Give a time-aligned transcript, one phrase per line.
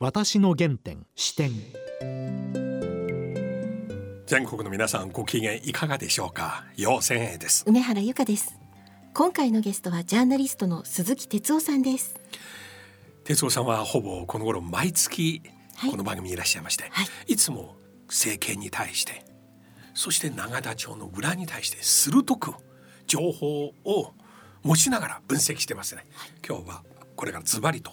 [0.00, 1.50] 私の原点視点。
[4.26, 6.66] 全国の皆さんご機嫌いかがでしょうか？
[6.76, 7.64] 陽千恵です。
[7.66, 8.56] 梅原由香です。
[9.12, 12.14] 今回のゲストはジャーナリストの鈴木哲夫さんです。
[13.24, 15.42] 哲夫さんはほぼこの頃毎月
[15.74, 15.90] はい。
[15.90, 17.06] この番組にいらっしゃいまして、はい。
[17.26, 17.74] い、つも
[18.06, 19.24] 政権に対して
[19.94, 22.54] そして永田町の裏に対して鋭く
[23.08, 24.12] 情報を
[24.62, 26.04] 持ちながら分析してますね、
[26.48, 26.84] 今日は
[27.16, 27.90] これからズバリと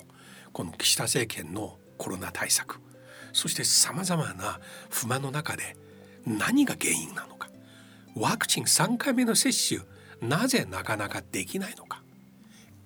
[0.54, 2.80] この岸田政権のコロナ対策。
[3.34, 4.60] そしてさまざまな
[4.90, 5.76] 不満の中で
[6.26, 7.50] 何が原因なのか。
[8.16, 9.82] ワクチン3回目の接種
[10.22, 12.02] なぜなかなかできないのか。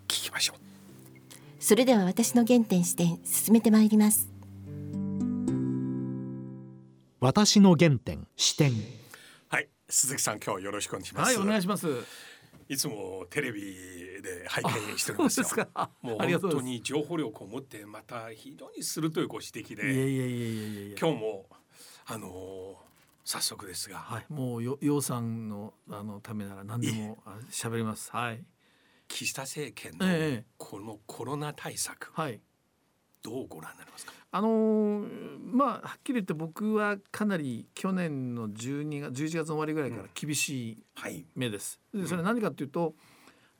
[0.07, 1.63] 聞きましょう。
[1.63, 4.29] それでは私の原点視点進めてまいります。
[7.19, 8.71] 私の原点視点。
[9.49, 11.37] はい鈴木さん今日よろしくお願いします。
[11.37, 11.87] はい、お願いします。
[12.69, 13.61] いつもテレビ
[14.21, 15.45] で拝見しておりますよ。
[16.01, 20.95] もう本当に情報力を持ってまた非常に鋭いご指摘で。
[20.99, 21.47] 今日も
[22.05, 22.89] あのー
[23.25, 28.09] 早速ですが、はい、もうよ、ようさんの、あのためなら、何でも、あ喋ります。
[28.11, 28.43] はい。
[29.07, 32.41] 岸田政権ええのこのコロナ対策、はい。
[33.21, 34.13] どうご覧になりますか？
[34.31, 41.25] あのーまあ、はっきり言って、僕はかなり去年の12月、11月の終わりぐらいから厳しいはい。
[41.35, 41.79] 目です。
[41.93, 42.93] で、それ何かっていうと。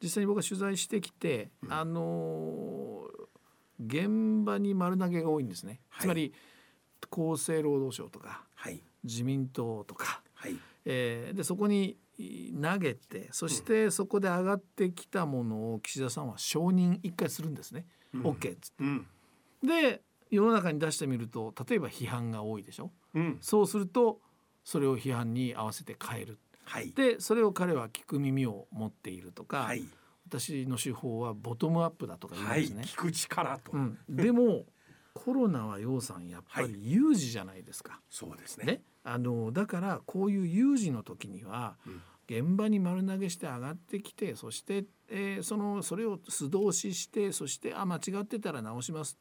[0.02, 3.30] 実際に僕が取材してきて、あのー
[3.82, 5.80] 現場に丸投げが多いんですね。
[5.90, 6.34] はいつまり。
[7.12, 10.22] 厚生労働省とか、はい自民党とか。
[10.34, 17.86] はいえーでそこにい投げてそしてそこで上がってきたものを岸田さんは承認一回するんですね。
[18.14, 19.08] うん OK っつっうん
[19.66, 22.92] てで世の中に出してみると例えば批判が多いでしょ？
[23.14, 23.38] うん。
[23.42, 24.20] そうすると
[24.64, 26.40] それを批判に合わせて変える。
[26.66, 26.92] はい。
[26.92, 29.84] でそれを彼は聞く耳を持っているとか、はい。
[30.28, 32.84] 私の手法はボトムアップだとか言うんはいですね。
[32.86, 34.66] 聞く力と、うん、でも
[35.14, 38.00] コロナは楊さんやっぱり有事じゃないですか。
[38.10, 38.66] そうですね。
[38.66, 42.02] ね、あのだからこういう有事の時には、うん。
[42.32, 49.18] 現場に丸投げして上がってきてそして、えーそのそれを素通ししてそしてあ間違ってたら直します、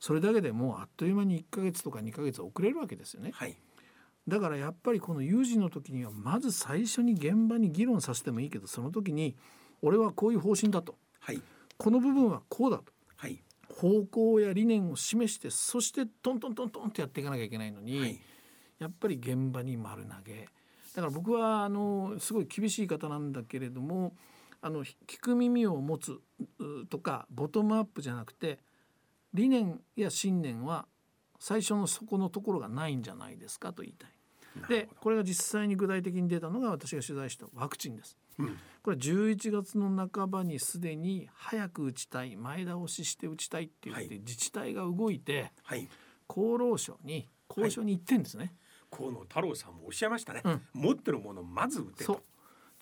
[0.00, 3.30] それだけでもうあっという間に1ヶ月とか2ヶ月遅れるわけですよね。
[3.34, 3.56] はい。
[4.26, 9.36] だからやっぱりこの有事の時にはまず最初に現場に議論させてもいいけどその時に
[9.80, 10.96] 俺はこういう方針だと。
[11.20, 11.42] はい。
[11.76, 12.92] この部分はこうだと。
[13.16, 13.42] はい。
[13.68, 18.20] 方向や理念を示してそしてトントントントンってやっていかなきゃいけないのに、はい。
[18.78, 20.48] やっぱり現場に丸投げ。
[20.94, 24.14] だから僕はあのすごい厳しい方なんだけれども
[24.60, 26.18] あの聞く耳を持つ
[26.58, 28.58] うとかボトムアップじゃなくて
[29.34, 30.86] 理念や信念は
[31.38, 34.10] 最初のそこのところがないんじゃないですかと言いたい。
[34.68, 38.16] でこれが実際に具体的に出たのが私が取材したワクチンです。
[38.38, 38.56] うん。
[38.82, 44.18] これ11月の半ばにすでに早く打ちたい前倒しして打ちたいって言って、はい。
[44.20, 45.88] 自治体が動いてはい。
[46.28, 48.54] 厚労省に交渉に行ってんですね。
[48.90, 50.42] 河野太郎さんもおっしゃいましたね。
[50.44, 50.62] うん。
[50.72, 52.04] 持ってるものをまず打てと。
[52.04, 52.22] そう。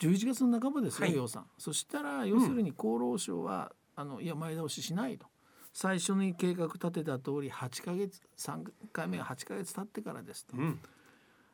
[0.01, 1.17] 11月の半ばですよ、はい。
[1.17, 1.47] 楊さん。
[1.59, 5.27] そしたら要するに厚労省は、あのいや前倒ししないと
[5.76, 8.64] 最初に計画立てた通り8ヶ月3
[8.94, 10.56] 回目が8ヶ月経ってからですと。
[10.56, 10.81] うん。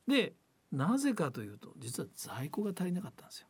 [0.07, 0.35] で
[0.71, 3.49] なぜかというと実は在庫が足りなかったんですよ。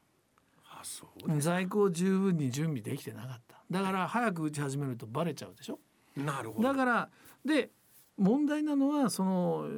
[0.64, 1.40] あそう。
[1.42, 5.78] 在庫を十分に準備できてなかっただから早く打ち始めるとバレちゃうでしょ
[6.16, 6.68] なるほど。
[6.70, 7.10] だから
[7.44, 7.70] で
[8.16, 9.68] 問題なのはその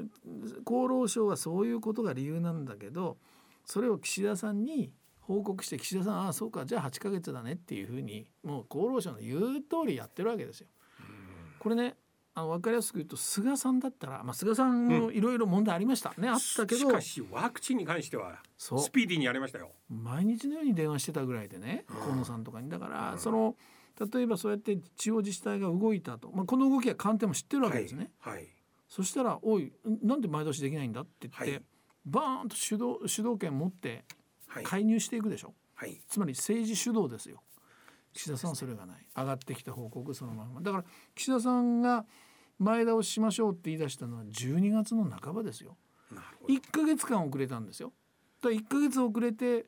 [0.64, 3.16] 厚労省はそういうことが理由なんだけど
[3.64, 10.68] それを岸田さんに報告して岸田さんああそうかじゃあ8ヶ月だねっていうふうにもう厚労省の言う通りやってるわけですよ。
[11.64, 11.96] これね
[12.34, 19.70] あの分かりやすく言うと菅さんだったら、まあ、菅さんもいろいろ問題ありましたね、あったけどしかしワクチンに関してはそうスピーディーにやりましたよ。
[19.88, 23.56] 毎日のように電話してたぐらいでねうん河野さんとかにだからその
[24.12, 28.10] 例えばそうやって地方自治体が動いたと、まあ、この動きは官邸も知ってるわけですね。
[28.18, 28.34] はい。
[28.34, 28.48] はい。
[28.90, 29.72] そしたら「おい
[30.02, 31.62] なんで前倒しできないんだ?」って言って、はい
[32.06, 34.04] バーンと主導主導権持って
[34.48, 34.64] はい。
[34.64, 35.98] 介入していくでしょ、はい。
[36.06, 37.42] つまり政治主導ですよ
[38.14, 42.06] 岸田さんはそれがない上がってきた報告そのままだから岸田さんが
[42.58, 45.76] 前倒ししましょうって言い出したのは12月の半ばですよ
[46.12, 46.54] なるほど。
[46.54, 47.92] 1ヶ月間遅れたんですよ
[48.40, 49.66] だから1ヶ月遅れて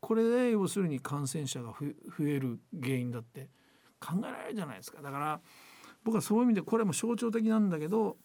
[0.00, 3.48] これで要するに感染者がふ増える原因だって
[4.00, 5.40] 考えられるじゃないですかだから
[6.02, 8.16] 僕はそういう意味でこれも象徴的なんだけど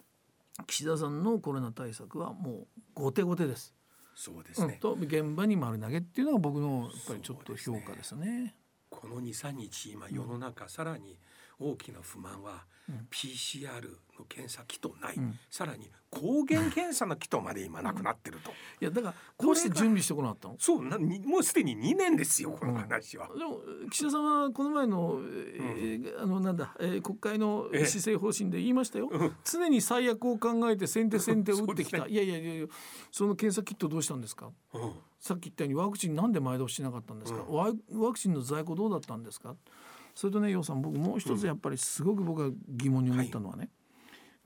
[0.68, 3.74] 岸田さんのコロナ対策はもう後手後手です。
[4.14, 4.74] そうですね。
[4.74, 8.56] うんと現場に丸投げっていうのが僕のやっぱりちょっと評価ですね。
[9.00, 11.18] この2、3日今世の中さらに
[11.58, 13.08] 大きな不満は、うん。
[13.12, 13.82] PCR
[14.18, 15.40] の検査キットない、うん。
[15.50, 18.52] さらに抗原検査のキットまで今なくなってると、
[18.82, 23.30] いやだからこうして準備してこなかったのそうなにもうすでに2年ですよこの話は。
[23.38, 23.62] でも
[23.92, 27.86] 岸田さんはこの前の、えーあのなんだ、えー国会のええ。
[27.86, 29.36] 施政方針で言いましたよ、うん。
[29.46, 32.68] 常に最悪を考えて先手先手を打ってきた、そういやいやいやいや
[33.12, 34.52] その検査キットどうしたんですか？
[34.74, 37.56] うんさっき言ったようにワクチンなんで前倒ししなかったんですか、うん。
[37.56, 37.72] ワ
[38.08, 39.56] ワクチンの在庫どうだったんですか？
[40.16, 43.70] それとね楊さん僕もう一つやっぱりすごく僕が疑問に思ったのはね、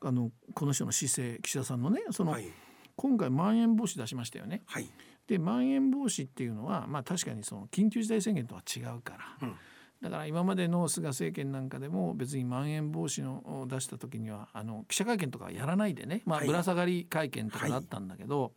[0.01, 2.47] あのこの人の姿勢岸田さんのねその、はい。
[2.95, 4.61] 今回まん延防止出しましたよね。
[4.67, 4.87] はい。
[5.27, 9.55] でまん延防止っていうのはまあ確かにその緊急事態宣言とは違うから、うん。
[10.01, 16.47] だから今までの菅政権なんかでも別にまん延防止のを出した時にはあの記者会見とかはやらないでね、まあ、はい。
[16.47, 18.51] ぶら下がり会見とかだったんだけど、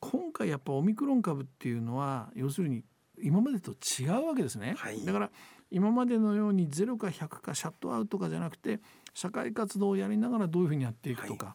[0.00, 2.82] 今回やっぱオミクロン株っていうのは要するに
[3.22, 4.74] 今までと違うわけですね。
[4.78, 5.04] はい。
[5.04, 5.30] だから
[5.70, 8.80] 今までのようにゼロか100かシャットアウトかじゃなくて
[9.14, 11.54] 社会活動をやりながらどういうふうにやっていくとか、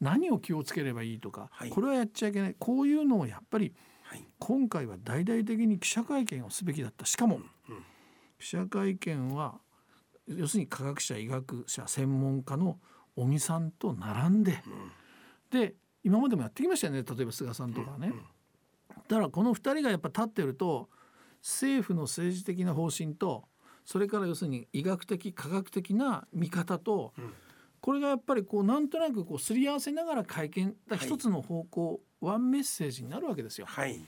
[0.00, 1.70] 何を気をつければいいとか、はい。
[1.70, 2.56] これはやっちゃいけない。
[2.58, 4.24] こういうのをやっぱりはい。
[4.38, 7.04] 今回は大々的に記者会見をすべきだった。
[7.06, 7.84] しかも、うん
[8.40, 9.60] 記者会見は
[10.26, 12.78] 要するに科学者医学者専門家の
[13.16, 14.62] 尾身さんと並んで、
[15.50, 18.12] で今までもやってきましたよね例えば菅さんとかはね。
[19.08, 20.88] だからこの2人がやっぱ立ってると
[21.42, 23.44] 政府の政治的な方針と
[23.84, 27.32] それから要するに医学的科学的な見方と、うん。
[27.80, 31.06] これがやっぱりこうなんとなくこうすり合わせながら会見だはい。
[31.06, 33.66] 一つの方向、ワンメッセージになるわけですよ。
[33.66, 34.00] はい。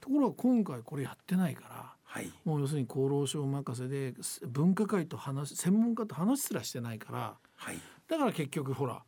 [0.00, 2.32] ところが今回これやってないからはい。
[2.44, 4.14] もう要するに厚労省任せで
[4.48, 7.78] 分科会と話専門家と話すらしてないからはい。
[8.08, 9.04] だから結局ほら、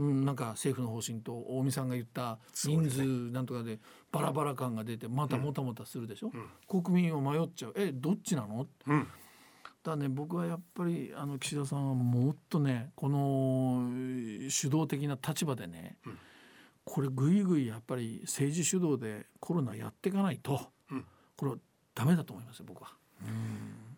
[0.00, 3.78] うん、なんか政府の方針と大見さんが言った人数なんとかで
[4.10, 6.32] バラバラ感が出てまたもたもたするでしょ、
[6.66, 7.74] 国民を迷っちゃう。
[7.76, 8.66] えどっちなの？
[8.86, 9.06] うん。
[9.82, 16.18] だね僕はやっぱりあの岸田さんはもっとねこのえー主導的な立場でね、うん。
[16.84, 21.04] これぐいぐいやっぱり政治主導でコロナやっていかないと、うん。
[21.36, 21.58] これは
[21.94, 22.88] ダメだと思いますよ僕は。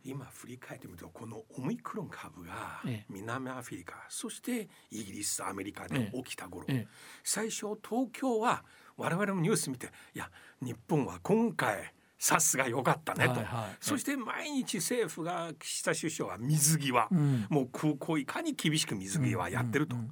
[0.04, 3.06] 今振り返ってみるとこのオミクロン株がええ。
[3.08, 6.88] 南アフリカそしてイギリスアメリカで起きた頃、ええ。
[7.24, 8.64] 最初東京は
[8.96, 17.46] 我々もニュース見ていや日本は今回さすが良かったねと、はいはいそして毎日政府が岸田首相は水際、うん。
[17.48, 20.08] もう空港いかに厳しく水際やってると、うんうん。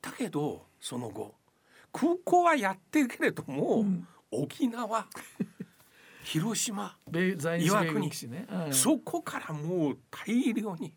[0.00, 1.34] だけどその後
[1.92, 4.06] 空港はやってるけれども、ん。
[4.30, 5.06] 沖縄
[6.28, 8.10] 広島、米在日岩国。
[8.28, 10.94] ね、うんそこからもう大量に。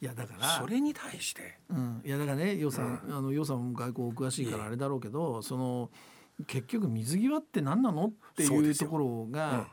[0.00, 1.58] いやだからそれに対して。
[1.68, 5.90] うん、いやだからね、洋さん、あの洋さんも外交お詳しいからあれだろうけど、その
[6.46, 9.68] 結局水際って何なのっていうところが、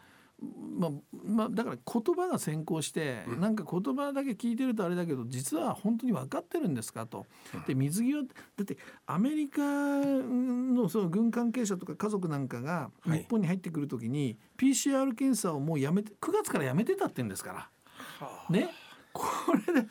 [0.78, 0.92] まあ
[1.26, 7.26] まあだから言葉が先行して、なんか言葉だけ聞いてるとあれだけど実は本当に分かってるんですかと。
[7.68, 8.28] で水際だ
[8.62, 13.20] ってアメリカのその軍関係者とか家族なんかがはい。
[13.20, 17.70] 日本に入ってくるときに PCR 検査をもうやめて9月からやめてたって言うんですから。
[18.50, 18.70] ね。
[19.12, 19.26] こ
[19.68, 19.88] れで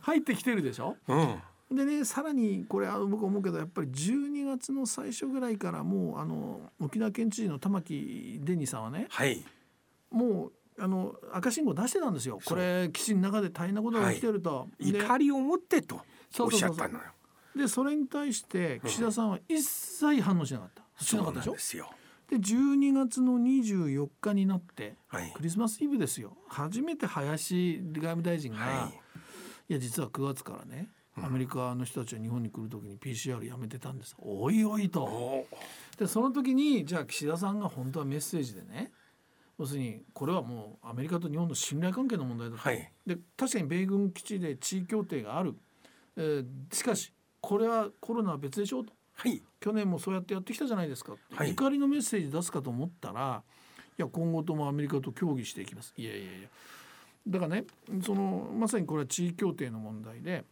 [0.00, 0.96] 入ってきてるでしょ？
[1.08, 1.76] うん。
[1.76, 7.90] でねさらにこれあの僕思うけどやっぱり12月の最初ぐらいからもうあの沖縄県知事の玉城
[8.44, 9.44] デニーさんはねはい
[10.10, 10.52] もう
[10.82, 12.38] あの赤信号出してたんですよ。
[12.44, 14.68] これ基地の中で大変なことが起きてると。
[14.78, 16.00] で怒りを持ってと
[16.38, 17.04] おっしゃったのよ。
[17.54, 21.04] でそれに対して岸田さんは一切反応しなかった。
[21.04, 21.52] しなかったでしょ？
[21.52, 21.90] ですよ。
[22.28, 25.32] で12月の24日になってはい。
[25.34, 26.36] クリスマスイブですよ。
[26.48, 28.94] 初めて林外務大臣が、はい。
[29.68, 34.16] いや実は9月からねアメリカの人たちは日本に来る時に PCR やめてたんです。
[34.18, 35.02] おいおいと。
[35.02, 35.46] お
[35.98, 38.92] でその時にじゃあ岸田さんが本当はメッセージでね
[39.60, 42.90] 要するにこれはもうアメリカと日本の信頼関係の問題だと、はい。
[43.06, 45.54] で確かに米軍基地で地位協定がある、
[46.16, 47.12] えーしかし
[47.42, 48.92] これはコロナは別でしょうと。
[49.12, 49.42] はい。
[49.60, 51.50] 去年もそうやってやってきたじゃないですか、はい。
[51.50, 53.42] 怒りのメッセージ出すかと思ったら
[53.98, 55.92] いや今後ともアメリカと協議していきます。
[55.94, 56.48] いやいやいや。
[57.28, 57.64] だからね
[58.02, 60.44] そのまさにこれは地位協定の問題で、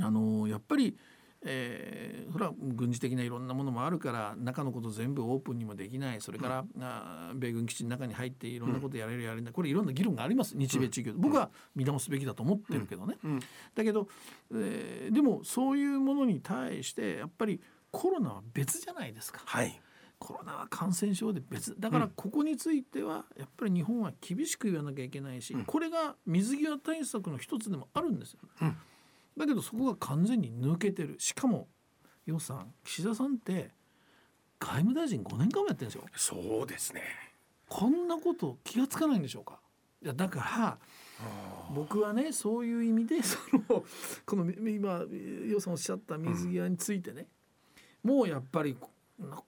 [0.00, 0.96] あのやっぱり、
[1.42, 6.20] えー、それは軍事的ないろんなものもあるから中のこと全部オープンにもできない。
[6.20, 9.52] それから、あー米軍基地の中に入っていろんなことやれるやれない。
[9.52, 10.56] これいろんな議論があります。
[10.56, 13.16] 日米地域、僕は見直すべきだと思ってるけどね。
[13.24, 13.40] うん。
[13.74, 14.08] だけど、
[14.54, 19.40] えーでもそういうものに対してやっぱりコロナは別じゃないですか。
[19.44, 19.80] はい。
[20.18, 21.74] コロナは感染症で別。
[21.80, 28.40] だからここについてはやっぱり日本は厳しく言わなきゃいけないし、これが水際対策の一つでもあるんですよ。
[29.40, 31.16] うんだけどそこが完全に抜けてる。
[31.18, 31.68] しかも
[32.26, 33.70] 楊さん岸田さんって
[34.58, 36.04] 外務大臣5年間もやってるんですよ。
[36.14, 37.02] そうですね。
[37.68, 39.60] こんなこと気がつかないんでしょうか。
[40.02, 40.78] いやだから
[41.74, 43.84] 僕はねそういう意味で その
[44.24, 45.04] この今
[45.46, 47.26] よさんおっしゃった水際についてね、
[48.02, 48.76] もうやっぱり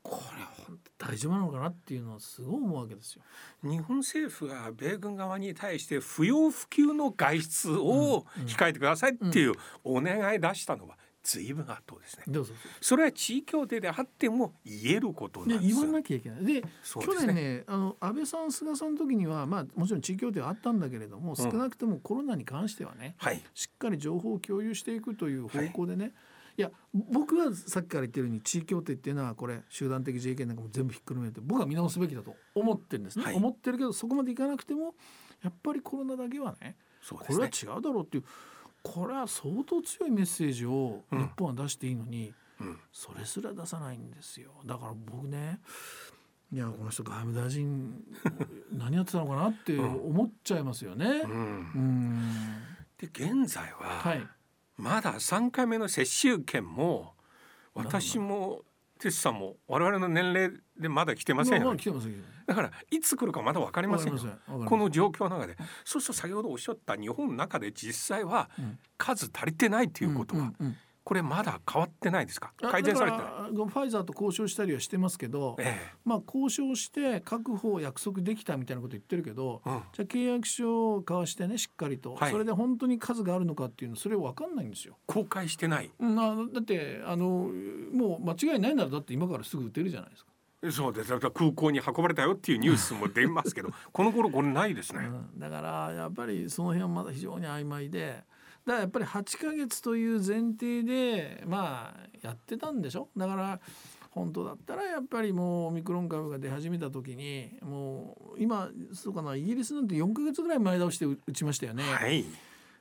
[0.02, 3.23] これ本当大丈夫なのかなっていうのはすごい思うわけですよ。
[3.62, 12.25] 日本政府が米軍側に対して不要不急の外出を控えてくださいっていうお願い出したのは随分後ですね。
[12.26, 15.76] どうぞそれは地位協定であっても言えることなんでですよ。
[15.76, 23.41] 言わなきゃいけないでね去年ねあの安倍さん菅さんの時にはまあもちろん地位協定はあったんだけれども、少なくともコロナに関してはねはい。
[23.55, 26.12] しっかり情報を共有していくという方向でね、い、
[26.61, 33.35] や僕はさっきから言ってるように地位協定っていうのはこれ集団的自衛権なんかも全部ひっくるめて僕は見直すべきだと思ってるんですね、はい。
[33.35, 34.94] 思ってるけどそこまでいかなくても
[35.42, 36.76] やっぱりコロナだけはね
[37.09, 37.47] これは。
[37.47, 38.25] 違うだろうっていう
[38.82, 42.78] これは相当強いメッセージを日本は出していいのに、うん。
[42.92, 44.50] それすら出さないんですよ。
[44.66, 45.61] だから僕ね
[46.52, 48.04] いやこの人外務大臣
[48.71, 51.06] 何やってたのかなって思っちゃいますよね。
[51.25, 51.30] うん。
[51.30, 51.35] う
[51.78, 52.21] ん。
[52.99, 54.28] で現在は、はい
[54.82, 57.14] まだ3回目の接種券も
[57.72, 58.62] 私も
[58.98, 62.22] 哲さんも我々の年齢でまだ来てませんよ、あ来てますけど。
[62.48, 64.18] だからいつ来るかまだ分かりません
[64.66, 65.56] この状況の中で。
[65.84, 68.76] そうすると先ほどおっしゃった日本の中で実際はん。
[68.98, 72.52] 数足りてないということは、うんうんうんこれまだ変わってないですか？
[72.62, 79.82] あ改善されてファイザーと交渉したりはしてますけど、えまあ交渉して確保を約束できたみたいなこと言ってるけど、えうん。
[79.92, 82.30] じゃあ契約書を交わしてねしっかりと、はい。
[82.30, 84.97] それで本当に数があるのかっていうのそれ分かんないんですよ。
[85.06, 85.90] 公開してない？
[85.99, 87.50] うんあのだってあの
[87.92, 90.30] もう間違いないならだって今からすぐ打てるじゃないですか。
[90.71, 91.11] そうです。
[91.11, 95.00] だから空港に運ばれたよっていうニュースも出ますけど この頃これないですね、
[95.35, 98.23] うん、だからやっぱりその辺はまだ非常に曖昧で
[98.66, 103.09] だからやっぱり8ヶ月という前提でまあやってたんでしょ？
[103.16, 103.61] だから
[104.11, 111.83] 本当だったらやっぱりもうオミクロン株が出始めた時にもう今そうかなイギリスなんて4ヶ月ぐらい前倒して打ちましたよね。
[111.83, 112.25] はい。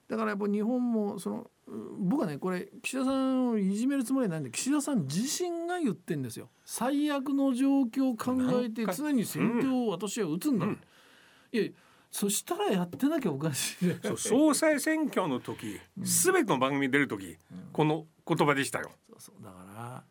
[0.07, 6.49] だからやっぱ日本もそのう僕はねこれ岸田さんをいじめるつもりはないんで岸田さん自身が言ってんですよ。
[6.65, 10.81] 最悪の状況を考えて常に先手を私は打つんだ、うん。
[11.53, 11.63] いや
[12.11, 13.99] そしたらやってなきゃおかしいね。
[14.17, 17.37] 総裁選挙の時すべての番組に出る時
[17.71, 18.91] この言葉でしたよ。
[19.09, 20.03] そうそうだから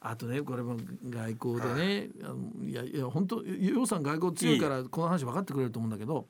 [0.00, 0.76] あとねこれも
[1.08, 6.26] 外交でね、あのいやいや本当洋さん外交強いからこの話分かってくれると思うんだけど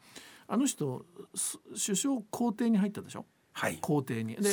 [0.48, 1.04] あの人
[1.34, 3.24] す首相公邸に入ったでしょ？
[3.52, 3.78] はい。
[3.80, 4.36] 公邸に。
[4.36, 4.52] で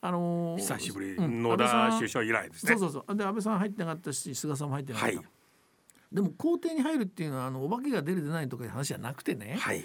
[0.00, 2.76] あのー久しぶり、うん野田首相以来ですね。
[2.78, 3.16] そうそうそう。
[3.16, 5.26] で安倍さん入ってなかったし菅さんも入ってなかった、はい
[6.12, 9.84] でも公邸に入るっていうのはあのお化けが出る出ないとかいう話じゃなくてね、はい。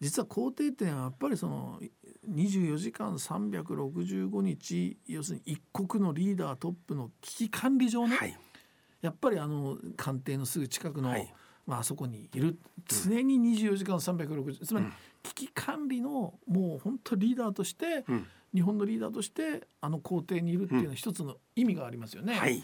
[0.00, 1.80] 実は公邸っていうのはやっぱりその
[2.28, 8.36] 24時間365日要するに一国のリーダートップの危機管理上ね、はい。
[9.00, 11.32] やっぱりあの官邸のすぐ近くの、はい
[11.66, 14.86] まああそこにいる常に24時間360つまり
[15.22, 22.34] 危機管理のもう本当リーダーとして、うん日本のリーダーとしてあの皇帝にいるっていうのは一つの意味がありますよね。
[22.34, 22.62] はい。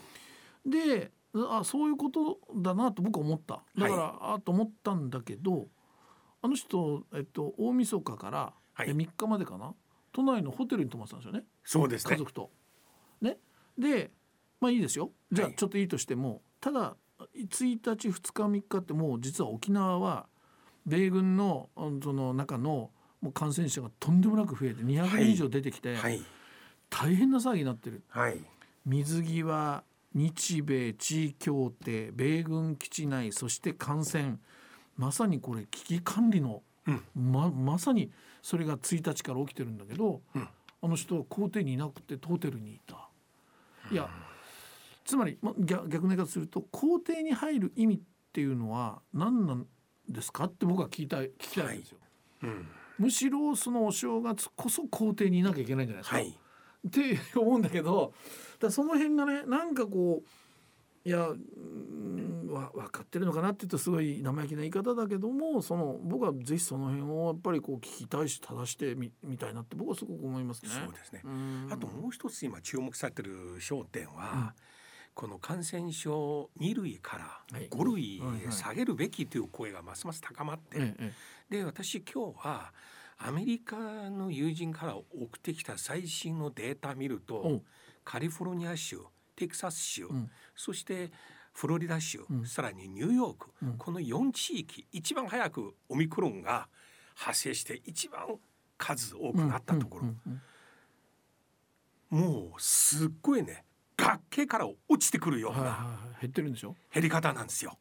[0.65, 5.69] であそういうことだなと僕は思っただから、あと思ったんだけど
[6.43, 9.75] あの人、えっと、大晦日から、はいえ3日までかな？
[10.13, 12.15] 都内のホテルに泊まってたんですよねそうですね。
[12.15, 12.51] 家族と。
[13.21, 13.37] ね、
[13.79, 14.11] で
[14.61, 16.97] まあいいですよじゃあはいちょっといいとしても、ただ
[17.37, 20.27] 1日2日3日ってもう実は沖縄は
[20.87, 26.23] 米軍のうんその中のもう感染者がとんでもなく増えて200人以上出てきて、はい。
[26.89, 28.03] 大変な騒ぎになってる。
[28.09, 28.41] はい。
[28.87, 29.85] 水際
[30.15, 34.39] 日米地位協定米軍基地内そして感染
[34.97, 38.11] まさにこれ危機管理の、うんままさに
[38.43, 40.49] それが1日から起きてるんだけど、うん
[40.83, 43.09] あの人は公邸にいなくてホテルにいた。
[43.93, 44.09] いや
[45.05, 48.01] つまり、ま、逆逆の言い方すると公邸に入る意味っ
[48.33, 49.67] ていうのは何なん
[50.09, 51.99] ですかって僕は聞きたい聞きたいんですよ。
[52.45, 52.69] うん。
[52.99, 56.17] むしろそのお正月こそ公邸にいなきゃいけないんじゃないですか。
[56.17, 56.39] はい。
[56.87, 58.13] って思うんだけど
[58.59, 60.29] だその辺がねなんかこう
[61.09, 61.29] いや
[62.51, 70.71] わ分かってるのかなって言うとすごい生意気な言い方だけどもその僕はぜひその辺をやっぱりこう聞きたいし正してみみたいなって僕はすごく思いますね。
[70.71, 71.23] そうですね。
[71.25, 71.69] うん。
[71.71, 74.55] あともう一つ今注目されてる焦点は、
[75.15, 77.69] この感染症2類からはい。
[77.71, 80.95] 5類へ下げるべきという声がますます高まって、
[81.49, 82.73] で私今日は
[83.23, 83.77] アメリカ
[84.09, 85.05] の友人から送
[85.37, 87.61] ってきた最新のデータ見ると、
[88.03, 89.01] カリフォルニア州
[89.37, 90.31] テキサス州、ん。
[90.57, 91.13] そして
[91.53, 92.47] フロリダ州、うん。
[92.47, 93.77] さらにニューヨーク、うん。
[93.77, 96.69] この4地域一番早くオミクロンが
[97.15, 98.39] 発生して一番
[98.79, 103.65] 数多くなったところ、もうすっごいね
[103.99, 106.75] 崖から落ちてくるような減ってるんでしょ？
[106.93, 107.79] 減り方なんですよ。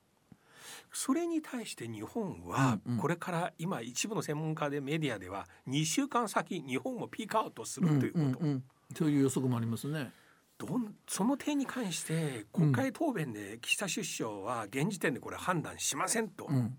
[0.91, 8.63] それに対して日本はこれから今一部の専門家でメディアでは2週間先日本もピークアウトするということ、うんうんうん。
[8.95, 10.11] そういう予測もありますね。
[10.57, 16.77] どんその点に関して国会答弁で岸田首相は現時点でこれ判断しませんと、うん。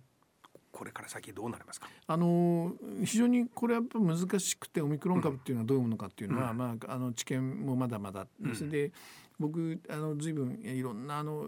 [0.70, 6.58] これから先どうなりますか、あのー非常にこれはやっぱ難しくてオミクロン株っていうのはどういうものかっていうのは、うん。
[6.58, 8.70] まあ、あの知見もまだまだです、うん。
[8.70, 8.92] で
[9.40, 11.46] 僕あの随分いろんなあの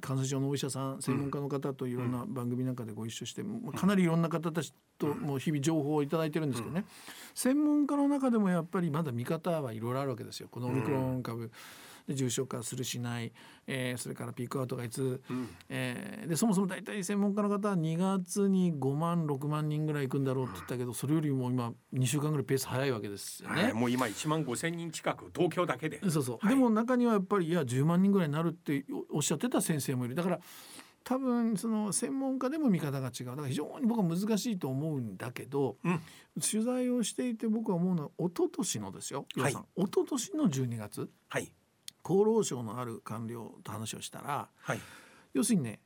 [0.00, 6.84] 感染症のお医者さん専門家の方といろんな番組なんかでご一緒して、まあかなりいろんな方たちともう日々情報をいただいてるんですけどね、
[7.34, 10.48] 専門家の中でもやっぱりまだ見方はいろいろあるわけですよ。
[10.50, 11.50] このオミクロン株。
[12.06, 13.32] で重症化するしない、
[13.66, 15.48] えーそれからピークアウトがいつ、うん。
[15.68, 23.64] えーでそもそも大体専門家の方は2月に5万6万人ぐらい行くんだろうって言ったけどそれよりも今2週間ぐらいペース早いわけですよね。
[23.64, 23.72] はい。
[23.72, 26.00] もう今1万5千人近く東京だけで。
[26.10, 26.54] そうそう、はい。
[26.54, 30.14] でも中にはやっぱりいや10万人ぐらいになるっておおっしゃってた先生もいる。
[30.14, 30.40] だから
[31.04, 33.26] 多分その専門家でも見方が違う。
[33.26, 36.00] だから非常に僕は難しいと思うんだけど、うん。
[36.40, 39.52] 取材をしていて僕は思うのは一昨年のですよ、はい。
[39.52, 41.10] 一昨年の12月。
[41.28, 41.52] はい
[42.04, 44.80] 厚労省のある官僚と話をしたらはい。
[45.34, 45.80] 要するにね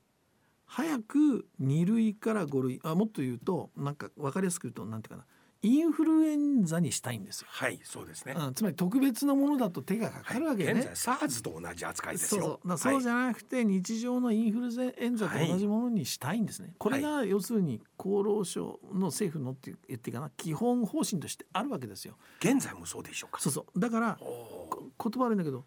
[0.65, 5.27] 早く2類から5類あもっと言うとなんか分かりやすく言うとなんていうかな
[5.63, 7.49] インフルエンザにしたいんですよ。
[7.51, 10.73] はいそうですね、うん、つまり特別なものだと手がかかるわけね。
[10.73, 12.61] 現在 SARS と同じ扱いですよ。
[12.65, 13.03] そうそう。
[13.03, 16.75] じゃゃなくて日常のインフルエンザと同じものにしたいんですね。
[16.79, 22.17] これが要するに厚労省の政府のって言っていいかな基本方針としてあるわけですよ。
[22.39, 23.41] 現在もそうでしょうか？
[23.41, 23.81] そうそう。
[23.81, 25.67] だから言葉悪いんだけど好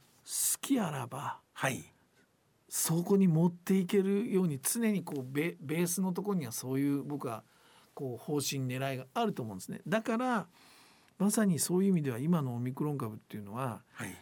[0.61, 1.83] きあらばはい。
[2.67, 7.43] そこに持っていけるように常にこうベベースのところにはそういう僕は
[7.95, 9.81] こう方針狙いがあると思うんですね。
[9.87, 10.47] だから
[11.17, 14.15] まさにそういう意味では今のオミクロン株っていうのははい。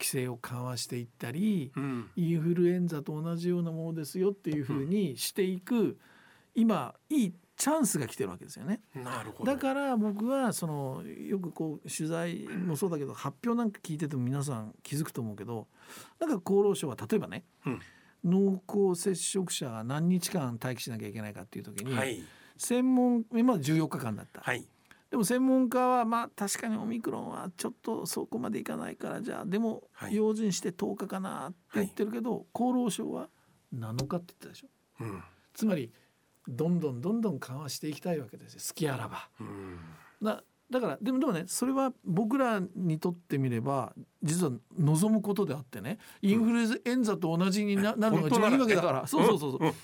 [0.00, 2.10] 規制を緩和していったり、うん。
[2.16, 5.98] インフルエンザと同じようなものですよっていうふうにしていく、
[6.54, 8.80] 今いいチャンスが来てるわけですよね。
[8.94, 9.52] なるほど。
[9.52, 15.68] だから僕はそのよくこう取材もそうだけど発表なんか聞いてても皆さん気づくと思うけど
[16.18, 17.80] なんか厚労省は例えばねうん。
[18.24, 22.22] 濃厚接触者が何日間待機しなきゃいけないかっていう時に、はい。
[22.56, 24.66] 専門今14日間だった、はい。
[25.10, 30.14] でも専門家はまあ確かにオミクロンはちょっとそこまでいかないからじゃあでもはい。
[30.14, 33.28] 用心して10日かなって言ってるけど、厚労省は
[33.74, 34.68] 7日って言ってたでしょ。
[35.00, 35.22] うん。
[35.52, 35.92] つまり
[36.48, 38.60] どんどんどんどん緩和していきたいわけですよ。
[38.66, 39.28] 好きあらば。
[39.40, 39.78] うん。
[40.22, 49.66] だだからでもでもねそれは僕らにとってみれば実は望むことであってねインフルエンザと同じにな,、なるのが一番いいわけだから、そうそうそうそう、うん。
[49.68, 49.74] うん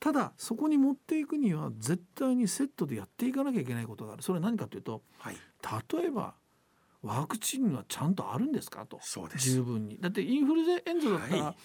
[0.00, 4.22] ただそこに持っていくには絶対にセットでやっていかなきゃいけないことがある。
[4.24, 5.36] それは何かというとはい。
[5.96, 6.34] 例えば
[7.02, 8.84] ワクチンはちゃんとあるんですか？
[8.84, 8.98] と。
[9.00, 9.50] そうです。
[9.50, 9.98] 十分に。
[10.00, 11.56] だってインフルエンザだったら、はい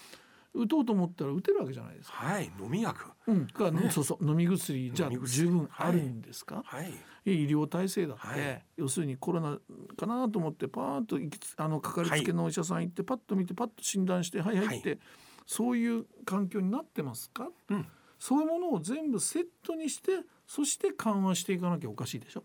[0.54, 2.16] 打とうと思ったら打てるわけじゃないですか。
[2.16, 2.94] はい飲み薬。
[3.26, 6.92] うん、かそうそう飲み薬じゃ十分あるんですか、はい。
[7.24, 8.64] 医療体制だって、はい。
[8.76, 9.58] 要するにコロナ
[9.96, 14.98] かなと思ってパーンと行きつあのかかりつけのお医者さん行ってパッと見てパッと診断してはいはいって、
[15.46, 17.86] そういう環境になってますか、うん。
[18.18, 22.44] そういうものを全部セットにしてそして緩和していかなきゃおかしいでしょ？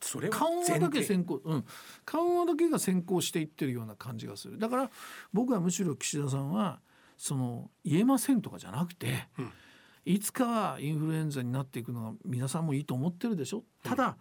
[0.00, 1.64] それは緩和だけ先行、うん、
[2.04, 4.58] 緩和だけが先行していってるような感じがする。
[4.58, 4.90] だから
[5.32, 6.80] 僕はむしろ岸田さんは
[7.18, 9.52] その言えませんとかじゃなくて、うん。
[10.04, 13.64] いつかはインフルエンザになっていくのが皆さんもいいと思ってるでしょ。
[13.82, 14.16] ただ、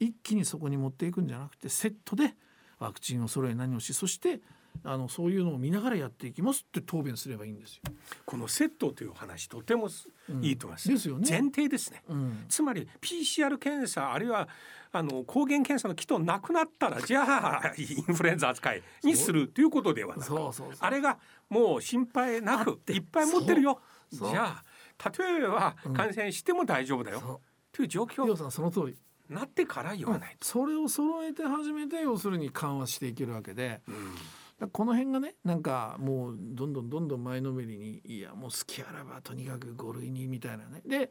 [0.00, 2.34] 一気にそこに持っていくんじゃなくてセットで
[2.78, 4.40] ワクチンを揃え何をしそして
[4.84, 7.82] あのそういうのを見ながらやっていきますって答弁すればいいんですよ。
[8.26, 9.88] このセットという話とても
[10.28, 10.44] うん。
[10.44, 11.26] いいと思います、ですよね。
[11.28, 12.02] 前提ですね。
[12.08, 12.44] うん。
[12.48, 14.48] つまり PCR 検査あるいは
[14.92, 20.34] あの抗原検査のキットなくなったら じゃあインフルエンザ扱いにするということではなく
[20.80, 23.80] あれがもう心配なくいっぱい持ってるよ。
[24.10, 25.94] じゃあ例えばうん。
[25.94, 27.40] 感染しても大丈夫だよ、そ
[27.72, 28.06] という状う。
[28.06, 28.96] 況さんその通り。
[29.28, 30.46] になってから言わないと。
[30.46, 33.82] それを揃えて初めて要するに緩和していけるわけで。
[33.88, 34.68] うん。
[34.72, 40.80] この辺がねなんかもうどんどんどんどん前のめりにいやもう好きあらばとにかく5類にみたいなね。
[40.86, 41.10] で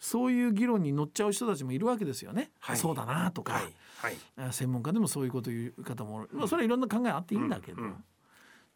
[0.00, 2.76] そういう議論に乗っちゃう人たちもいるわけですよね、はい。
[2.76, 3.62] そうだなとか、はい。
[3.98, 4.16] はい。
[4.38, 7.88] あ専門家でもそういうこと言う方もまあ、それはいろんな考えあっていいんだけど、うん。
[7.88, 8.04] うん。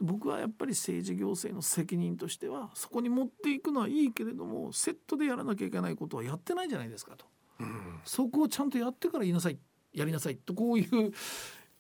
[0.01, 7.25] 僕はやっぱり政治行政の責任としてはそこに持っていくのはいいけれどもセットでやらなきゃいけないことはやってないじゃないですかと
[7.61, 8.01] うん。
[8.05, 9.59] そこをちゃんとやってから言いなさい。
[9.93, 10.37] やりなさい。
[10.37, 11.13] とこういう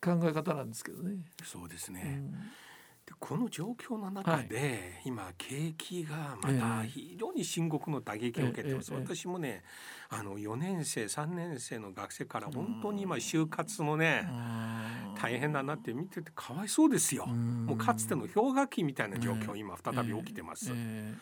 [0.01, 1.17] 考え方なんですけどね。
[1.43, 2.33] そうですね、うん。
[2.33, 2.39] で
[3.19, 6.89] この状況の中で、今景気がまたええ。
[6.89, 9.63] 非常に深刻の打撃を受けてます、ええええ私もね
[10.11, 14.29] あの4年生3年生の学生から本当に今就活のね、
[15.21, 17.67] 大変だなって見ててかわいそうですよ、うん。
[17.67, 21.15] もうかつての氷河期みたいな状況、今再び起きてます、え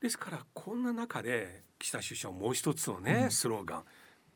[0.00, 3.84] ですからこんな中で岸田首相もう一つのね、スローガン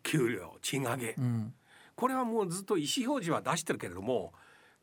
[0.03, 1.55] 給料賃上げ、うん。
[1.95, 4.33] これはもうずっと意思表示は出してるけれども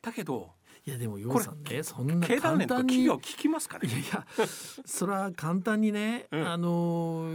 [0.01, 0.51] だけど
[0.85, 4.25] いやでもヨウさんねそんな経団簡連と企業聞きますかねいやいや。
[4.83, 6.47] それは簡単にね、うん。
[6.47, 7.27] あの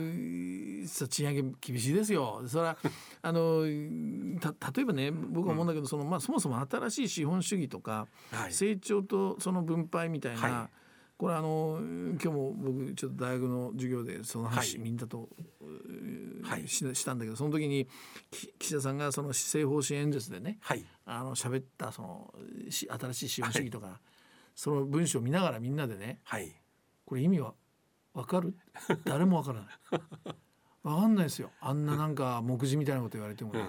[1.09, 2.43] 賃上げ厳しいですよ。
[2.49, 2.79] それは
[3.23, 8.53] あの例えばね僕は思うんだけど、そのまあそもそも新しい資本主義とか、はい。
[8.53, 10.86] 成長とその分配みたいな、はい
[11.19, 14.85] これあの今日も僕ちょっと大学の授業でその話、はい。
[14.85, 15.29] みんなと、
[16.43, 16.69] はい。
[16.69, 17.89] ししたんだけどその時に
[18.31, 20.85] き岸田さんがその施政方針演説でねはい。
[21.07, 22.35] あの喋ったその
[22.69, 24.01] し新しい資本主義とか、
[24.55, 26.53] その文章を見ながらみんなでねはい。
[27.07, 27.55] これ意味は
[28.13, 28.55] わかる？
[29.05, 30.03] 誰もわからない。
[30.83, 31.51] わかんないですよ。
[31.61, 33.67] あんななんか目次みたいなこと言われてもね、うん。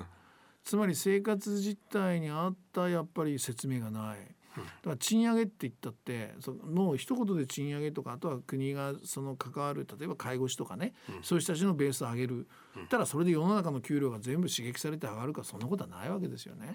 [0.64, 4.18] つまり生活実態に合ったやっぱり説明がない。
[4.58, 12.48] だから賃上げって言ったってその一言で賃上げとかあとは国がその関わる例えば介護士とかね、そういう人たちのベースを上げる、
[12.90, 16.74] ただそれで世の中の給料が全部刺激されて上がるかそんなことはないわけですよね。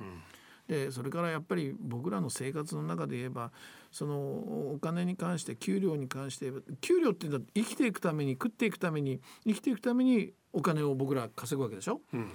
[0.69, 3.51] でそれからやっぱり僕らの生活の中で言えば
[3.91, 12.01] そのお金に関して給料に関して給料っていうのは生きていくために食っていくために生きていくためにお金を僕ら稼ぐわけでしょ。
[12.13, 12.31] うん。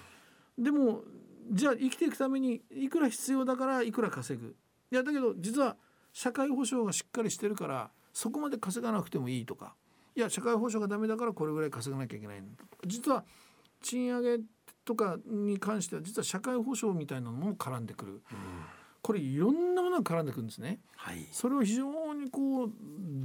[0.57, 1.03] でも
[1.51, 4.55] じゃあ生きていくためにいくら必要だからいくら稼ぐ
[4.91, 5.75] いやだけど実は
[6.13, 9.75] 社会保障がしっかりしてるからそこまで稼がなくてもいいとか。
[10.15, 13.23] いや社会保障がダメだからこれぐらい稼がなきゃいけないんだと実は
[13.83, 14.43] 賃上げ
[14.83, 18.21] とかに関しては実は社会保障みたいなのも絡んでくる。
[19.03, 20.79] これいろんなものが絡んでくるんですね。
[20.95, 21.27] はい。
[21.31, 22.71] それを非常にこう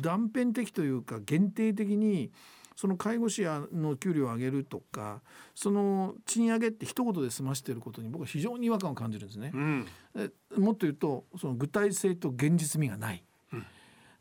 [0.03, 2.31] 断片的というか限定的に
[2.77, 5.21] その介護士やの給料を上げるとか
[5.55, 9.51] その賃上げって一言で済ましていることに僕は非常に違和感を感じるんですね。
[9.55, 9.59] う。
[9.59, 9.87] ん。
[10.17, 13.25] えもっと言うとその具体性と現実味がない。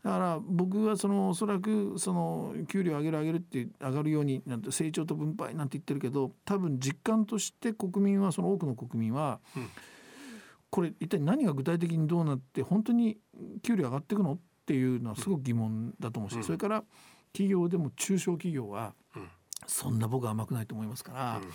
[0.02, 9.68] だから僕はそのおそらくその給料上げる上げるって上がるようになんて成長と分配なんて言ってるけど多分実感として国民はその多くの国民は、うん。
[10.70, 13.18] これ一体何が具体的にどうなって本当に
[13.62, 14.32] 給料上がっていくの？
[14.32, 16.44] っていうのはすごく疑問だと思うし、うん。
[16.44, 16.84] それから
[17.32, 19.28] 企業でも中小企業はうん。
[19.66, 21.52] そんな僕は甘くないと思いますから、うん。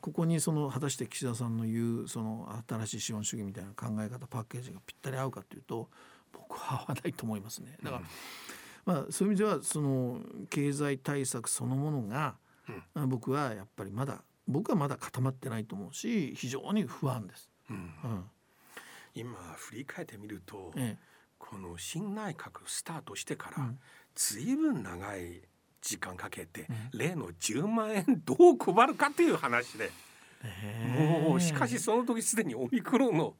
[0.00, 5.88] ここにその果たして岸田さんの言うその新しい資本主義みたいな考え方パッケージがぴったり合うかというと
[6.32, 7.76] 僕は合わないと思いますね。
[7.82, 8.02] だから、
[8.84, 12.36] まあそういう意味ではその経済対策そのものが、
[12.94, 17.48] まあ僕はやっぱりまだ僕はまだ固まってないと思うし非常に不安です。
[17.70, 17.76] うん。
[17.76, 18.24] うん。
[19.14, 20.96] 今振り返ってみると、え
[21.38, 23.74] この新内閣スタートしてから、
[24.12, 25.40] うんずいぶん長い
[25.80, 29.90] 時間かけて、う例の10万円どう配るかっていう話で、
[30.44, 31.24] え。
[31.28, 33.34] もうしかしその時すでにオミクロンの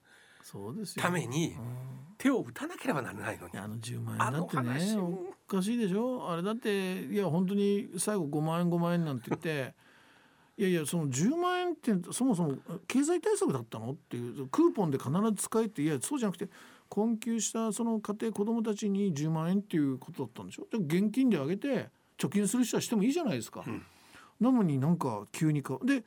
[0.96, 1.92] ためにうん。
[2.18, 3.58] 手を打たなければならないのに。
[3.58, 6.30] あの10万円だってねおかしいでしょ？
[6.30, 9.74] あれだっていや本当に最後5万円5万円なんて言って
[10.56, 12.56] いやいやその10万円ってそもそも
[12.86, 13.92] 経済対策だったの？
[13.92, 16.48] っていうクーポンで必ず使えっていやそうじゃなくて
[16.92, 20.66] 困窮したその家庭子どもたちに10万円っていうことだったんでしょ？
[20.70, 23.62] で現金であげて貯金する人はしてもいいじゃないですか。
[23.62, 23.82] ん。
[24.38, 26.04] なのになんか急にかで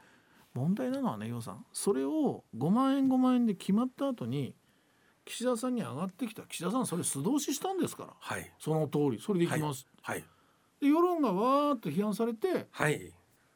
[0.54, 4.54] 問題なのはね楊さんそれを5万円5万円で決まった後に
[5.26, 6.44] 岸田さんに上がってきた。
[6.44, 8.14] 岸田さんそれ素通ししたんですから。
[8.20, 8.54] はい。
[8.60, 9.20] その通り。
[9.20, 10.24] それでいきます、はい。
[10.80, 13.12] で世論がわーっと批判されてはい。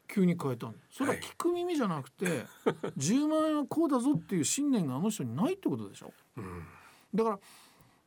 [0.07, 2.47] 急に変えたんですそれは聞く耳じゃなくて、
[2.97, 6.11] 10万円はこうだぞっていう信念があの人にないってことでしょ？
[6.37, 6.63] うん
[7.13, 7.39] だから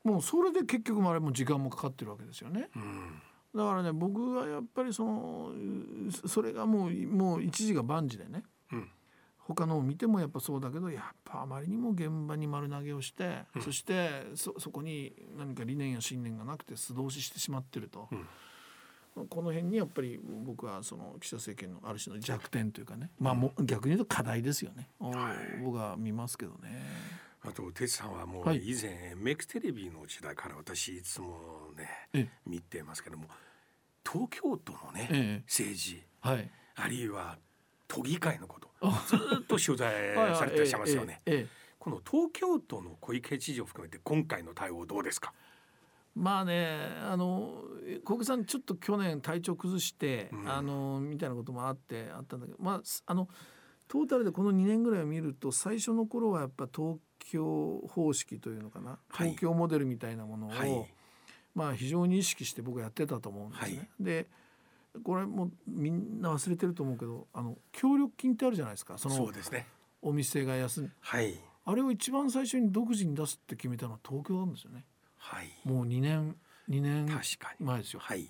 [0.05, 2.69] もうそれで結局もあれも時間もかかってるわけですよね。
[2.75, 3.23] うん。
[3.55, 8.43] だからね僕はやっぱりそのうそれがもうもう一時が万事でね。
[8.73, 8.88] うん。
[9.38, 13.62] 他のを見てもやっぱそうだけどやっぱあまりにも現場に丸投げをして、うん。
[13.62, 18.09] そしてそそこに何か理念や信念がなくて素通ししてしまってると、
[19.29, 25.12] この辺にやっぱり僕はその岸田政権のある種の弱点というかね、まあもう逆に言うと課題ですよね、お
[25.62, 26.83] 僕は見ますけどね。
[27.44, 28.59] あと哲さんはもはい。
[28.59, 32.28] う以前、メクテレビの時代から私いつもねええ。
[32.46, 33.26] 見てますけども
[34.09, 35.44] 東京都のね、ええ。
[35.46, 36.50] 政治はい。
[36.76, 37.38] あるいは
[37.88, 39.05] 都議会のことあ。
[39.09, 40.37] ずっと取材 はいはい。
[40.37, 41.20] されてらっしゃいますよね。
[41.78, 45.33] この東京都の小池知事を含めて今回の対応どうですか？
[46.14, 47.64] まあねあの
[48.05, 50.48] 小池さんちょっと去年体調崩して、うん。
[50.52, 53.28] あのみたいなこともあってあったんだけどまあすあの
[53.88, 57.00] トータルでこの2年ぐらいを見ると最初の頃はやっぱ東京
[57.37, 59.31] 方式というのかなはい。
[59.31, 60.87] 東京モデルみたいなものを、はい。
[61.55, 63.79] まあ非常に意識して僕はやってたと思うんですね。
[63.79, 63.89] はい。
[64.01, 64.27] で
[65.03, 68.99] これもうみんな忘れてると思うけどあの協力金ってあるじゃないですか。
[68.99, 69.67] そのそうですね。
[70.03, 71.35] お店が休んはい。
[71.65, 74.85] あれを一番最初に独自に出すって決めたのは東京なんですよね。
[75.17, 75.51] はい。
[75.65, 76.37] もう2年
[76.69, 77.07] 2年
[77.61, 78.01] 前ですよ。
[78.01, 78.29] はい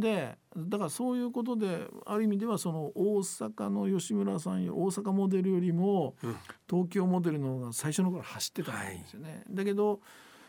[0.00, 6.36] でだからそういうことである意味ではその大阪の吉村さんよ大阪モデルよりもうん
[6.68, 9.44] 東京モデルの方が最初の頃走ってたんですよね。
[9.50, 10.00] だけど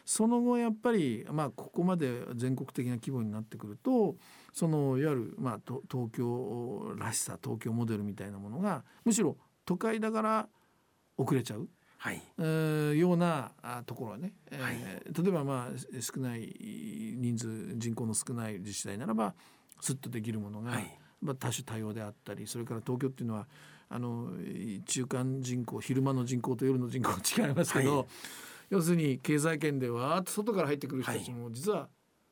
[0.05, 4.15] その後やっぱりまあここまで全国的な規模になってくると
[4.53, 10.47] そのいわゆるまあと東京らしさ東京モデルみたいなものがむしろ都会だから
[11.17, 11.67] 遅れちゃう。
[12.06, 12.22] はい。
[12.38, 14.76] えーようなあところはね、えーはい。
[15.24, 16.56] 例えばまあ少ない
[17.18, 19.34] 人数人口の少ない自治体ならば
[19.82, 21.00] すっとできるものが、はい。
[21.20, 23.48] まあ、多種多様であったりそれから東京っていうのは
[23.89, 24.30] あの
[24.86, 28.08] 中間人口昼間の人口と夜の人口違いますけど、はい。
[28.70, 31.89] 要するに経済圏でわーっと外から入ってくる人たちも実は、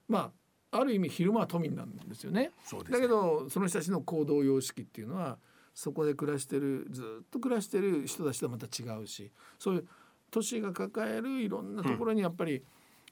[0.07, 0.31] ま
[0.71, 2.41] あある意味昼間は都民なんですよね。
[2.41, 2.51] ね。
[2.91, 5.37] だけどその人たちの行動様式っていうのは
[5.73, 9.87] そこで暮らしてるずっと暮らしてる人たちとはまた違うしそういう
[10.31, 12.63] 都市が抱えるいろんなところにやっぱり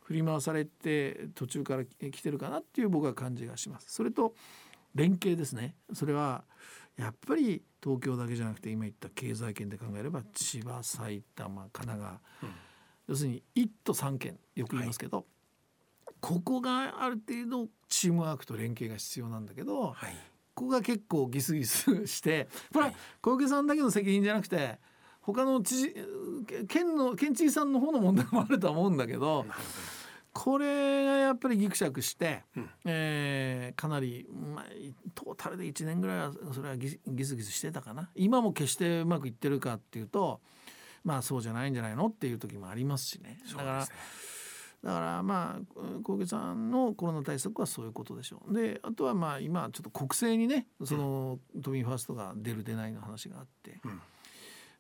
[0.04, 3.86] 振り回されて途中から来てるかなっていう僕は感じがします。
[3.94, 4.34] それと
[4.96, 5.76] 連携ですね。
[5.94, 6.44] それは
[6.98, 12.12] やっぱり東京だけじゃなくて今言った経済圏で考えれば千葉埼玉神奈川、
[12.44, 12.50] うん。
[13.08, 15.26] 要するに1都3県よく言いますけど、
[16.20, 20.16] ここがある程度チームワークと連携が必要なんだけど、はい
[20.54, 24.80] ここが結構ギスギスしてこれ小池さんだけの責任じゃなくて
[25.22, 25.96] 他の知事
[26.68, 29.46] 県の県知事さんの方の問題もあるとは思うんだけど
[30.34, 32.70] これがやっぱりギクシャクして、うん。
[32.86, 34.66] えーかなり、まあ、
[35.14, 38.10] トータルで1年ぐらいはそれはギスギスギスしてたかな。
[38.16, 40.40] 今も決してうまくいってるかっていうと
[41.04, 43.40] まあそうじゃないんじゃないのっていう時もありますしね。
[43.50, 43.86] だからね
[44.84, 48.54] だからまあうん小池さんのコロナ対策はそういうことでしょう。
[48.54, 54.02] であとはまあ今ちょっと国政にねその都民ファーストが出る出ないの話があって、うん。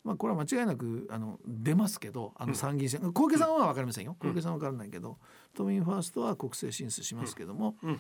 [0.04, 2.50] まあこれは間違いなくあの出ますけどあうん。
[2.52, 4.16] の参議院選、小池さんは分かりませんよ。
[4.20, 5.20] 小池さんは分からないけど、
[5.54, 8.00] 都民ファーストは国政進出しますけども、うん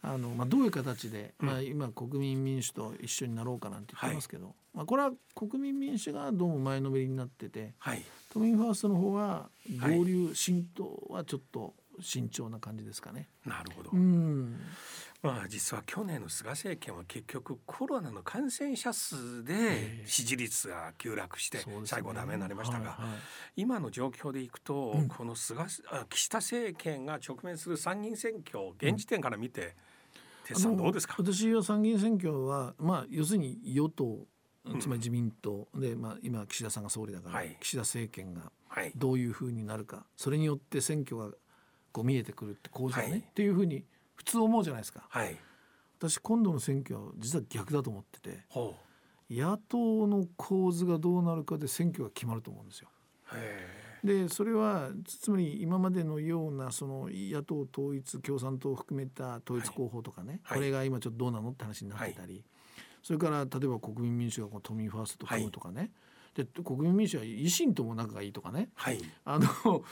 [0.00, 1.48] あのまあ、どういう形で、うん。
[1.48, 8.02] まあ、今国民民主と一緒になろうかなんて言ってますけど、まあ、これは国民民主がどうも前のめりになっててはい。
[8.32, 9.98] 都民ファーストの方ははい。
[9.98, 13.28] 合流浸透はちょっと慎重な感じですかね。
[13.44, 14.56] なるほど、うん。
[15.20, 20.06] まあ実は去年の菅政権は結局コロナの感染者数でええ。
[20.06, 23.18] 支持率が急落して最後ダメになりましたが、はいはい。
[23.56, 25.08] 今の状況でいくと、うん。
[25.08, 29.74] この菅あ岸田政権が直面する参議院選挙現時点から見て、
[30.48, 31.14] 哲さんどうですか？
[31.18, 34.26] 私は参議院選挙はまあ要するに与党
[34.64, 34.80] うん。
[34.80, 37.56] つまり自民党で、まあ、今岸田さんが総理だから、はい。
[37.60, 38.92] 岸田政権がはい。
[38.96, 41.30] どういうふうになるかそれによって選挙が
[41.90, 43.18] こう見えてくるって構図はね、はい。
[43.20, 43.84] っていうふうに
[44.14, 45.06] 普通思うじゃないですか。
[45.08, 45.36] はい。
[45.98, 48.74] 私今度の選挙は実は逆だと思っててほ
[49.30, 52.88] 野党の構図がどうなるかで選挙が決まると思うんですよ。
[54.04, 60.58] でそれはつつまり今までのようなその野党統一共産党を含めた統一候補とかね、はい。
[60.58, 62.44] これが今ちょっとどうなのって話になってたり、
[63.02, 65.90] それから例えば国民民主がこう都民ファーストと組むとかね、
[66.34, 68.68] で国民民主は維新とも仲がいいとかね。
[68.74, 69.00] はい。
[69.24, 69.82] あの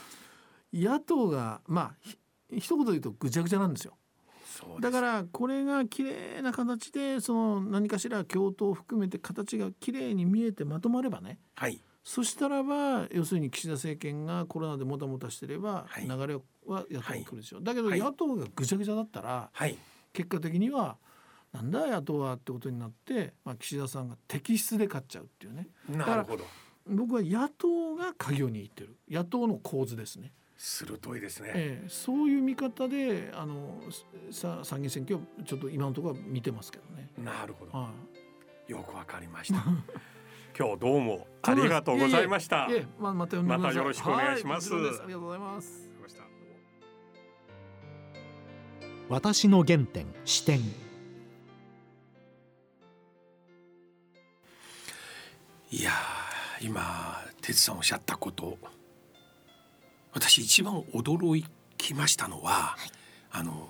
[0.73, 2.17] 野党がまあひ
[2.59, 3.93] 一言で言うとぐちゃぐちゃなんですよ。
[4.79, 16.07] だからこれが綺麗な形でその何かしら共闘を含めて形が綺麗に見えてまとまればねはいそしたらば要するに岸田政権がコロナでもたもたしてればはい。
[16.07, 17.99] 流れは野党に来るでしょう、だけどはい。
[17.99, 19.77] 野党がぐちゃぐちゃだったらはい。
[20.13, 20.95] 結果的には
[21.51, 25.67] なんだ野党はってことになって、まあ、岸田さんが摘出で勝っちゃうっていうね。
[25.89, 26.45] なるほど。
[26.89, 28.95] 僕は野党が鍵を握ってる。
[29.11, 33.81] 野党の構図ですね、鋭いですね、ええ、そういう見方であの
[34.31, 37.09] さ参議院選挙をちょっと今のところは見てますけどね。
[37.17, 37.77] なるほど。
[37.77, 37.91] は
[38.69, 38.71] い。
[38.71, 39.61] よくわかりました
[40.59, 42.67] 今日どうもありがとうございました。
[42.99, 43.43] まあ、またよ
[43.83, 44.73] ろしくお願いします。
[44.73, 45.87] はいありがとうございます。
[49.07, 50.59] 私の原点視点
[55.69, 58.57] いやー今哲さんおっしゃったこと
[60.13, 61.45] 私一番驚
[61.77, 62.75] きましたのは、
[63.31, 63.69] あの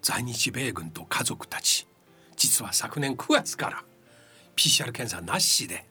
[0.00, 1.88] 在日米軍と家族たち
[2.36, 3.84] 実は昨年9月から
[4.56, 5.84] PCR 検査なしで、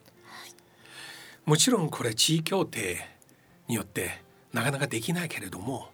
[1.44, 2.98] もちろんこれ地位協定
[3.68, 4.22] によって
[4.52, 5.88] なかなかできないけれども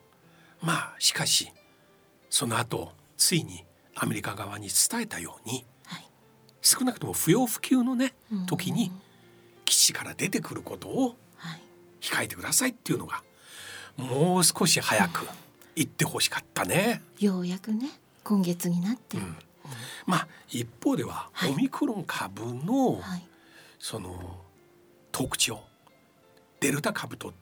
[0.61, 1.50] まあしかし
[2.28, 6.07] その後ついにアメリカ側に伝えたようにはい。
[6.61, 8.46] 少なくとも不要不急のねうん。
[8.46, 8.92] 時に
[9.64, 11.62] 基地から出てくることをはい。
[12.00, 13.22] 控えてくださいっていうのが
[13.96, 15.26] もう少し早く
[15.74, 17.02] 言ってほしかったね。
[17.18, 17.88] ようやくね
[18.22, 19.37] 今月になって、うん
[20.07, 21.52] まあ一方でははい。
[21.52, 23.28] オミクロン株のはい。
[23.78, 24.40] その
[25.12, 25.61] 特徴
[26.61, 27.33] デルタ株と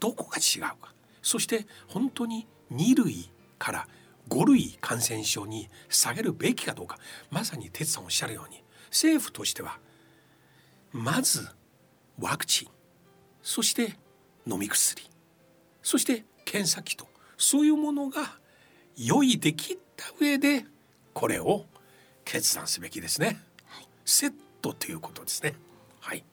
[0.00, 0.92] どこが違うか。
[1.22, 3.88] そして本当に2類から
[4.28, 6.98] 5類感染症に下げるべきかどうか。
[7.30, 9.78] まさに哲さんおっしゃるように政府としては
[10.92, 11.48] まず
[12.18, 12.68] ワクチン。
[13.42, 13.96] そして
[14.46, 15.02] 飲み薬。
[15.82, 17.06] そして検査キット。
[17.36, 18.38] そういうものが
[18.96, 20.64] 用意できた上で
[21.12, 21.66] これを
[22.24, 23.40] 決断すべきですね、
[24.04, 24.32] セッ
[24.62, 25.54] トということですね。
[26.00, 26.24] はい。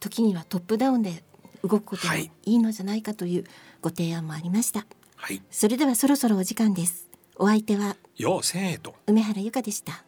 [0.00, 1.22] 時にはトップダウンで
[1.62, 2.30] 動くことい。
[2.44, 3.44] いいのじゃないかという
[3.80, 4.86] ご提案もありました。
[5.16, 5.42] はい。
[5.50, 7.08] それではそろそろお時間です。
[7.36, 8.94] お相手はようせんえと。
[9.06, 10.04] 梅原由香でした